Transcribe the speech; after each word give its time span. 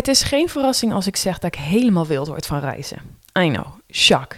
Het 0.00 0.08
is 0.08 0.22
geen 0.22 0.48
verrassing 0.48 0.92
als 0.92 1.06
ik 1.06 1.16
zeg 1.16 1.38
dat 1.38 1.54
ik 1.54 1.60
helemaal 1.60 2.06
wild 2.06 2.26
word 2.26 2.46
van 2.46 2.58
reizen. 2.58 3.18
I 3.38 3.48
know, 3.48 3.66
shock. 3.92 4.36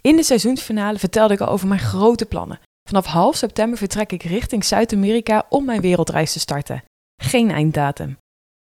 In 0.00 0.16
de 0.16 0.22
seizoensfinale 0.22 0.98
vertelde 0.98 1.34
ik 1.34 1.40
al 1.40 1.48
over 1.48 1.68
mijn 1.68 1.80
grote 1.80 2.26
plannen. 2.26 2.60
Vanaf 2.88 3.06
half 3.06 3.36
september 3.36 3.78
vertrek 3.78 4.12
ik 4.12 4.22
richting 4.22 4.64
Zuid-Amerika 4.64 5.46
om 5.48 5.64
mijn 5.64 5.80
wereldreis 5.80 6.32
te 6.32 6.38
starten. 6.38 6.84
Geen 7.22 7.50
einddatum. 7.50 8.18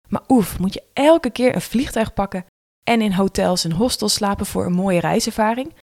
Maar 0.10 0.21
oef, 0.28 0.60
moet 0.60 0.73
je 0.73 0.84
elke 0.94 1.29
keer 1.29 1.55
een 1.55 1.62
vliegtuig 1.62 2.13
pakken 2.13 2.45
en 2.83 3.01
in 3.01 3.11
hotels 3.11 3.63
en 3.63 3.71
hostels 3.71 4.13
slapen 4.13 4.45
voor 4.45 4.65
een 4.65 4.73
mooie 4.73 4.99
reiservaring? 4.99 5.73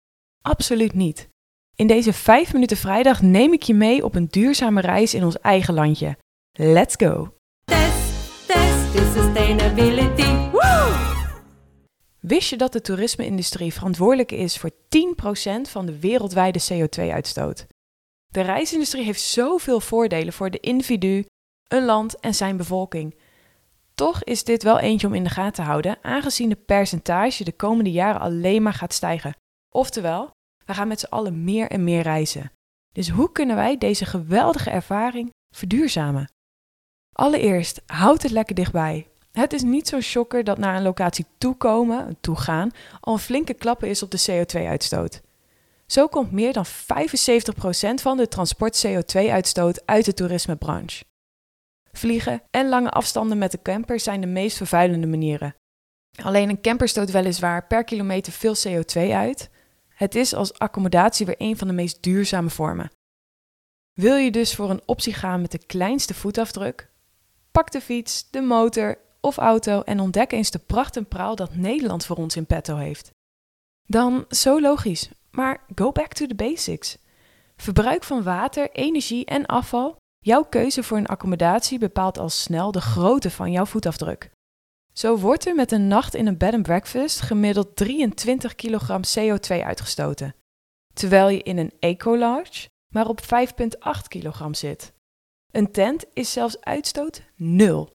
Absoluut 0.43 0.93
niet. 0.93 1.29
In 1.77 1.87
deze 1.87 2.13
5 2.13 2.53
minuten 2.53 2.77
vrijdag 2.77 3.23
neem 3.23 3.53
ik 3.53 3.63
je 3.63 3.75
mee 3.75 4.05
op 4.05 4.15
een 4.15 4.29
duurzame 4.31 4.81
reis 4.81 5.15
in 5.15 5.25
ons 5.25 5.41
eigen 5.41 5.75
landje. 5.75 6.17
Let's 6.53 6.95
go! 6.97 7.35
Test. 7.65 8.05
Wist 12.27 12.49
je 12.49 12.57
dat 12.57 12.73
de 12.73 12.81
toerisme-industrie 12.81 13.73
verantwoordelijk 13.73 14.33
is 14.33 14.59
voor 14.59 14.71
10% 14.71 14.75
van 15.63 15.87
de 15.87 15.99
wereldwijde 15.99 16.61
CO2-uitstoot? 16.73 17.67
De 18.27 18.41
reisindustrie 18.41 19.05
heeft 19.05 19.21
zoveel 19.21 19.81
voordelen 19.81 20.33
voor 20.33 20.51
de 20.51 20.61
individu, 20.61 21.25
een 21.69 21.85
land 21.85 22.21
en 22.21 22.35
zijn 22.35 22.57
bevolking. 22.57 23.19
Toch 23.95 24.23
is 24.23 24.45
dit 24.45 24.63
wel 24.63 24.79
eentje 24.79 25.07
om 25.07 25.15
in 25.15 25.25
de 25.25 25.31
gaten 25.31 25.53
te 25.53 25.63
houden, 25.63 25.99
aangezien 26.03 26.49
de 26.49 26.57
percentage 26.57 27.45
de 27.45 27.53
komende 27.53 27.91
jaren 27.91 28.21
alleen 28.21 28.63
maar 28.63 28.75
gaat 28.75 28.93
stijgen. 28.93 29.37
Oftewel, 29.75 30.31
we 30.67 30.75
gaan 30.75 30.89
met 30.89 31.01
z'n 31.01 31.11
allen 31.11 31.45
meer 31.45 31.71
en 31.71 31.85
meer 31.85 32.03
reizen. 32.03 32.53
Dus 32.93 33.09
hoe 33.09 33.33
kunnen 33.33 33.57
wij 33.57 33.79
deze 33.79 34.05
geweldige 34.05 34.71
ervaring 34.71 35.31
verduurzamen? 35.55 36.31
Allereerst, 37.13 37.83
houd 37.87 38.23
het 38.23 38.33
lekker 38.33 38.55
dichtbij. 38.55 39.09
Het 39.39 39.53
is 39.53 39.63
niet 39.63 39.89
zo 39.89 40.01
shocker 40.01 40.45
dat 40.45 40.59
naar 40.59 40.77
een 40.77 40.83
locatie 40.83 41.27
toekomen, 41.39 42.17
toegaan, 42.21 42.71
al 43.01 43.13
een 43.13 43.19
flinke 43.19 43.55
klappen 43.55 43.89
is 43.89 44.03
op 44.03 44.11
de 44.11 44.25
CO2-uitstoot. 44.31 45.21
Zo 45.87 46.07
komt 46.07 46.33
meer 46.33 46.53
dan 46.53 46.67
75% 46.67 46.69
van 47.95 48.17
de 48.17 48.29
transport 48.29 48.87
CO2-uitstoot 48.87 49.87
uit 49.87 50.05
de 50.05 50.15
toerismebranche. 50.15 51.05
Vliegen 51.93 52.43
en 52.51 52.69
lange 52.69 52.91
afstanden 52.91 53.39
met 53.39 53.51
de 53.51 53.63
camper 53.63 54.01
zijn 54.01 54.21
de 54.21 54.27
meest 54.27 54.57
vervuilende 54.57 55.07
manieren. 55.07 55.55
Alleen 56.23 56.49
een 56.49 56.61
camper 56.61 56.89
stoot 56.89 57.11
weliswaar 57.11 57.67
per 57.67 57.85
kilometer 57.85 58.33
veel 58.33 58.55
CO2 58.69 59.11
uit. 59.11 59.51
Het 59.89 60.15
is 60.15 60.35
als 60.35 60.59
accommodatie 60.59 61.27
weer 61.27 61.35
een 61.39 61.57
van 61.57 61.69
de 61.69 61.75
meest 61.75 62.03
duurzame 62.03 62.51
vormen. 62.51 62.91
Wil 63.93 64.17
je 64.17 64.31
dus 64.31 64.55
voor 64.55 64.71
een 64.71 64.83
optie 64.87 65.15
gaan 65.15 65.41
met 65.41 65.51
de 65.51 65.67
kleinste 65.67 66.15
voetafdruk? 66.15 66.91
Pak 67.51 67.71
de 67.71 67.81
fiets, 67.81 68.31
de 68.31 68.41
motor 68.41 68.99
of 69.25 69.37
auto 69.37 69.83
en 69.83 70.01
ontdek 70.01 70.33
eens 70.33 70.51
de 70.51 70.59
pracht 70.59 70.97
en 70.97 71.07
praal 71.07 71.37
dat 71.37 71.55
Nederland 71.55 72.07
voor 72.07 72.17
ons 72.17 72.37
in 72.37 72.47
petto 72.47 72.77
heeft. 72.77 73.11
Dan 73.87 74.25
zo 74.29 74.61
logisch, 74.61 75.11
maar 75.31 75.65
go 75.75 75.93
back 75.93 76.13
to 76.13 76.27
the 76.27 76.35
basics. 76.35 76.99
Verbruik 77.57 78.05
van 78.05 78.23
water, 78.23 78.71
energie 78.71 79.25
en 79.25 79.47
afval. 79.47 79.97
Jouw 80.19 80.45
keuze 80.45 80.83
voor 80.83 80.97
een 80.97 81.07
accommodatie 81.07 81.79
bepaalt 81.79 82.19
al 82.19 82.29
snel 82.29 82.73
de 82.73 82.81
grootte 82.81 83.31
van 83.31 83.53
jouw 83.53 83.67
voetafdruk. 83.67 84.31
Zo 84.93 85.19
wordt 85.19 85.47
er 85.47 85.55
met 85.55 85.73
een 85.73 85.89
nacht 85.89 86.15
in 86.15 86.27
een 86.27 86.39
bed 86.39 86.55
and 86.55 86.63
breakfast 86.63 87.21
gemiddeld 87.21 87.77
23 87.77 88.55
kilogram 88.55 89.01
CO2 89.19 89.65
uitgestoten, 89.65 90.35
terwijl 90.93 91.29
je 91.29 91.43
in 91.43 91.59
een 91.59 91.73
eco-large 91.79 92.69
maar 92.93 93.09
op 93.09 93.21
5,8 93.21 93.29
kilogram 94.09 94.55
zit. 94.55 94.93
Een 95.51 95.73
tent 95.73 96.05
is 96.13 96.33
zelfs 96.33 96.61
uitstoot 96.61 97.23
nul. 97.35 97.91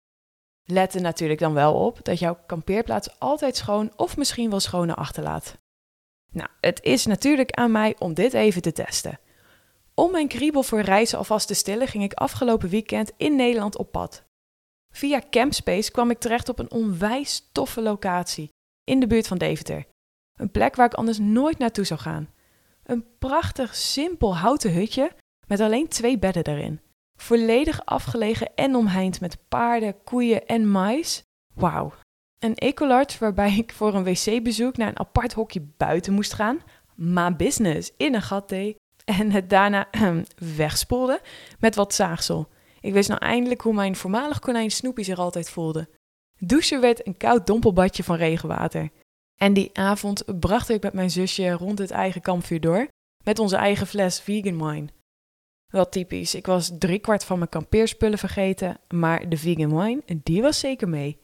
Let 0.71 0.95
er 0.95 1.01
natuurlijk 1.01 1.41
dan 1.41 1.53
wel 1.53 1.75
op 1.75 2.05
dat 2.05 2.19
jouw 2.19 2.39
kampeerplaats 2.47 3.19
altijd 3.19 3.57
schoon 3.57 3.93
of 3.97 4.17
misschien 4.17 4.51
wel 4.51 4.61
schone 4.61 4.95
achterlaat. 4.95 5.59
Nou, 6.33 6.49
het 6.61 6.83
is 6.83 7.07
natuurlijk 7.07 7.51
aan 7.51 7.73
mij 7.73 7.97
om 7.99 8.15
dit 8.15 8.35
even 8.35 8.63
te 8.63 8.73
testen. 8.73 9.19
Om 9.95 10.11
mijn 10.11 10.29
kriebel 10.29 10.63
voor 10.63 10.81
reizen 10.81 11.19
alvast 11.19 11.47
te 11.47 11.55
stillen, 11.55 11.89
ging 11.89 12.05
ik 12.05 12.13
afgelopen 12.13 12.69
weekend 12.69 13.13
in 13.17 13.37
Nederland 13.37 13.77
op 13.77 13.93
pad. 13.93 14.25
Via 14.95 15.23
Campspace 15.31 15.91
kwam 15.91 16.11
ik 16.11 16.19
terecht 16.19 16.49
op 16.49 16.59
een 16.59 16.71
onwijs 16.71 17.49
toffe 17.53 17.83
locatie 17.83 18.49
in 18.85 19.01
de 19.01 19.07
buurt 19.07 19.27
van 19.27 19.39
Deventer. 19.39 19.87
Een 20.35 20.51
plek 20.51 20.77
waar 20.77 20.87
ik 20.87 20.95
anders 20.95 21.19
nooit 21.19 21.59
naartoe 21.59 21.85
zou 21.85 22.01
gaan. 22.01 22.31
Een 22.83 23.05
prachtig, 23.19 23.75
simpel 23.75 24.37
houten 24.37 24.73
hutje 24.73 25.13
met 25.47 25.61
alleen 25.61 25.89
twee 25.89 26.19
bedden 26.19 26.47
erin. 26.47 26.81
Volledig 27.21 27.85
afgelegen 27.85 28.55
en 28.55 28.75
omheind 28.75 29.21
met 29.21 29.39
paarden, 29.49 30.03
koeien 30.05 30.47
en 30.47 30.71
mais. 30.71 31.23
Wauw. 31.55 31.93
Een 32.39 32.55
ecolart 32.55 33.19
waarbij 33.19 33.57
ik 33.57 33.73
voor 33.73 33.95
een 33.95 34.05
wc-bezoek 34.05 34.77
naar 34.77 34.89
een 34.89 34.99
apart 34.99 35.33
hokje 35.33 35.67
buiten 35.77 36.13
moest 36.13 36.33
gaan. 36.33 36.61
Maar 36.95 37.37
business 37.37 37.93
in 37.97 38.15
een 38.15 38.23
gat 38.23 38.49
deed 38.49 38.77
en 39.05 39.31
het 39.31 39.51
daarna 39.51 39.89
wegspoelde 40.57 41.21
met 41.59 41.75
wat 41.75 41.95
zaagsel. 41.95 42.49
Ik 42.81 42.93
wist 42.93 43.09
nou 43.09 43.21
eindelijk 43.21 43.61
hoe 43.61 43.75
mijn 43.75 43.97
voormalig 43.97 44.39
konijn 44.39 44.71
Snoopy 44.71 45.03
zich 45.03 45.19
altijd 45.19 45.51
voelde. 45.51 45.89
Douchen 46.39 46.81
werd 46.81 47.07
een 47.07 47.17
koud 47.17 47.47
dompelbadje 47.47 48.05
van 48.05 48.17
regenwater. 48.17 48.91
En 49.37 49.53
die 49.53 49.71
avond 49.73 50.41
bracht 50.41 50.69
ik 50.69 50.83
met 50.83 50.93
mijn 50.93 51.11
zusje 51.11 51.51
rond 51.51 51.79
het 51.79 51.91
eigen 51.91 52.21
kampvuur 52.21 52.61
door, 52.61 52.89
met 53.25 53.39
onze 53.39 53.57
eigen 53.57 53.87
fles 53.87 54.21
vegan 54.21 54.67
wine. 54.67 54.89
Wel 55.69 55.89
typisch, 55.89 56.35
ik 56.35 56.47
was 56.47 56.71
driekwart 56.79 57.25
van 57.25 57.39
mijn 57.39 57.51
kampeerspullen 57.51 58.19
vergeten, 58.19 58.79
maar 58.89 59.29
de 59.29 59.37
vegan 59.37 59.79
wine, 59.79 60.03
die 60.23 60.43
was 60.43 60.59
zeker 60.59 60.89
mee. 60.89 61.19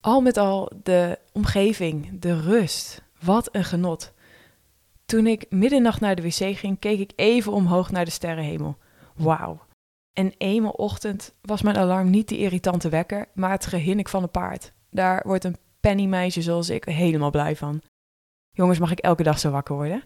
Al 0.00 0.20
met 0.20 0.36
al 0.36 0.72
de 0.82 1.18
omgeving, 1.32 2.20
de 2.20 2.40
rust, 2.40 3.02
wat 3.20 3.48
een 3.52 3.64
genot. 3.64 4.12
Toen 5.04 5.26
ik 5.26 5.50
middernacht 5.50 6.00
naar 6.00 6.16
de 6.16 6.22
wc 6.22 6.56
ging, 6.56 6.78
keek 6.78 6.98
ik 6.98 7.12
even 7.16 7.52
omhoog 7.52 7.90
naar 7.90 8.04
de 8.04 8.10
sterrenhemel. 8.10 8.76
Wauw. 9.14 9.66
En 10.12 10.32
eenmaal 10.38 10.70
ochtend 10.70 11.34
was 11.40 11.62
mijn 11.62 11.76
alarm 11.76 12.10
niet 12.10 12.28
die 12.28 12.38
irritante 12.38 12.88
wekker, 12.88 13.28
maar 13.34 13.50
het 13.50 13.66
gehinnik 13.66 14.08
van 14.08 14.22
een 14.22 14.30
paard. 14.30 14.72
Daar 14.90 15.22
wordt 15.26 15.44
een 15.44 15.56
pennymeisje 15.80 16.42
zoals 16.42 16.68
ik 16.68 16.84
helemaal 16.84 17.30
blij 17.30 17.56
van. 17.56 17.82
Jongens, 18.50 18.78
mag 18.78 18.90
ik 18.90 18.98
elke 18.98 19.22
dag 19.22 19.38
zo 19.38 19.50
wakker 19.50 19.74
worden? 19.74 20.04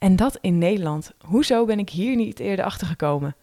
En 0.00 0.16
dat 0.16 0.38
in 0.40 0.58
Nederland. 0.58 1.12
Hoezo 1.26 1.64
ben 1.64 1.78
ik 1.78 1.90
hier 1.90 2.16
niet 2.16 2.40
eerder 2.40 2.64
achter 2.64 2.86
gekomen? 2.86 3.36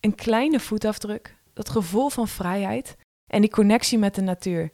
Een 0.00 0.14
kleine 0.14 0.60
voetafdruk, 0.60 1.36
dat 1.52 1.68
gevoel 1.68 2.08
van 2.08 2.28
vrijheid 2.28 2.96
en 3.26 3.40
die 3.40 3.50
connectie 3.50 3.98
met 3.98 4.14
de 4.14 4.22
natuur. 4.22 4.72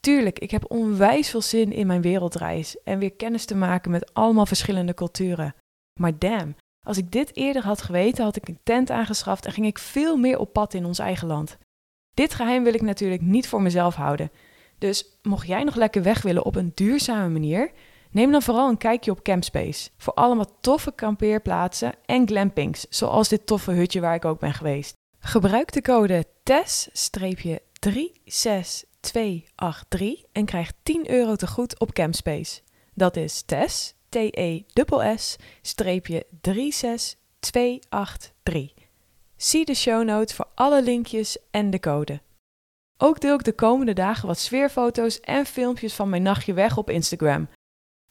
Tuurlijk, 0.00 0.38
ik 0.38 0.50
heb 0.50 0.70
onwijs 0.70 1.30
veel 1.30 1.42
zin 1.42 1.72
in 1.72 1.86
mijn 1.86 2.00
wereldreis 2.00 2.82
en 2.82 2.98
weer 2.98 3.12
kennis 3.12 3.44
te 3.44 3.56
maken 3.56 3.90
met 3.90 4.14
allemaal 4.14 4.46
verschillende 4.46 4.94
culturen. 4.94 5.54
Maar 6.00 6.18
damn, 6.18 6.56
als 6.86 6.96
ik 6.96 7.12
dit 7.12 7.36
eerder 7.36 7.62
had 7.62 7.82
geweten, 7.82 8.24
had 8.24 8.36
ik 8.36 8.48
een 8.48 8.60
tent 8.62 8.90
aangeschaft 8.90 9.46
en 9.46 9.52
ging 9.52 9.66
ik 9.66 9.78
veel 9.78 10.16
meer 10.16 10.38
op 10.38 10.52
pad 10.52 10.74
in 10.74 10.84
ons 10.84 10.98
eigen 10.98 11.26
land. 11.26 11.58
Dit 12.14 12.34
geheim 12.34 12.64
wil 12.64 12.74
ik 12.74 12.82
natuurlijk 12.82 13.22
niet 13.22 13.48
voor 13.48 13.62
mezelf 13.62 13.94
houden. 13.94 14.30
Dus 14.78 15.18
mocht 15.22 15.46
jij 15.46 15.64
nog 15.64 15.74
lekker 15.74 16.02
weg 16.02 16.22
willen 16.22 16.44
op 16.44 16.56
een 16.56 16.72
duurzame 16.74 17.28
manier, 17.28 17.70
neem 18.16 18.32
dan 18.32 18.42
vooral 18.42 18.68
een 18.68 18.78
kijkje 18.78 19.10
op 19.10 19.22
Campspace. 19.22 19.90
Voor 19.96 20.14
allemaal 20.14 20.58
toffe 20.60 20.92
kampeerplaatsen 20.92 21.94
en 22.06 22.26
glampings, 22.26 22.86
zoals 22.88 23.28
dit 23.28 23.46
toffe 23.46 23.70
hutje 23.70 24.00
waar 24.00 24.14
ik 24.14 24.24
ook 24.24 24.40
ben 24.40 24.54
geweest. 24.54 24.94
Gebruik 25.18 25.72
de 25.72 25.82
code 25.82 26.24
TES-36283 26.42 26.50
en 30.32 30.44
krijg 30.44 30.72
10 30.82 31.10
euro 31.10 31.36
te 31.36 31.46
goed 31.46 31.80
op 31.80 31.92
Campspace. 31.92 32.60
Dat 32.94 33.16
is 33.16 33.42
TES, 33.42 33.94
T-E-S-S, 34.08 35.36
streepje 35.62 36.26
36283. 36.40 38.72
Zie 39.36 39.64
de 39.64 39.74
show 39.74 40.04
notes 40.04 40.34
voor 40.34 40.48
alle 40.54 40.82
linkjes 40.82 41.38
en 41.50 41.70
de 41.70 41.80
code. 41.80 42.20
Ook 42.98 43.20
deel 43.20 43.34
ik 43.34 43.44
de 43.44 43.52
komende 43.52 43.92
dagen 43.92 44.26
wat 44.26 44.38
sfeerfoto's 44.38 45.20
en 45.20 45.46
filmpjes 45.46 45.94
van 45.94 46.08
mijn 46.08 46.22
nachtje 46.22 46.52
weg 46.52 46.76
op 46.76 46.90
Instagram. 46.90 47.48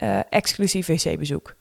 Uh, 0.03 0.19
exclusief 0.29 0.87
wc-bezoek. 0.87 1.55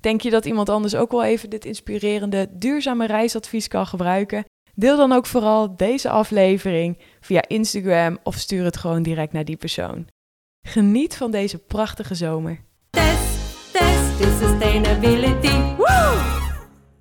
Denk 0.00 0.20
je 0.20 0.30
dat 0.30 0.44
iemand 0.44 0.68
anders 0.68 0.94
ook 0.94 1.10
wel 1.10 1.24
even 1.24 1.50
dit 1.50 1.64
inspirerende 1.64 2.48
duurzame 2.50 3.06
reisadvies 3.06 3.68
kan 3.68 3.86
gebruiken? 3.86 4.44
Deel 4.74 4.96
dan 4.96 5.12
ook 5.12 5.26
vooral 5.26 5.76
deze 5.76 6.08
aflevering 6.08 6.98
via 7.20 7.48
Instagram 7.48 8.18
of 8.22 8.34
stuur 8.34 8.64
het 8.64 8.76
gewoon 8.76 9.02
direct 9.02 9.32
naar 9.32 9.44
die 9.44 9.56
persoon. 9.56 10.06
Geniet 10.68 11.16
van 11.16 11.30
deze 11.30 11.58
prachtige 11.58 12.14
zomer. 12.14 12.60
Test, 12.90 13.72
test 13.72 14.38
sustainability. 14.38 15.76
Woo! 15.76 16.41